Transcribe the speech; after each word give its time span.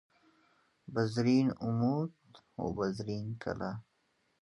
بزرین 0.93 1.47
عمود 1.63 2.11
و 2.57 2.63
بزرین 2.73 3.37
کلاه 3.43 3.83